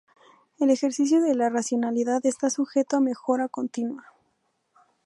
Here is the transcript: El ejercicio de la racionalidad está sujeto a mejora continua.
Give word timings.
El 0.57 0.71
ejercicio 0.71 1.21
de 1.21 1.35
la 1.35 1.51
racionalidad 1.51 2.25
está 2.25 2.49
sujeto 2.49 2.97
a 2.97 3.01
mejora 3.01 3.47
continua. 3.49 4.03